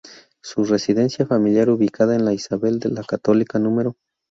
[0.41, 3.95] Su residencia familiar ubicada en la Isabel la Católica No.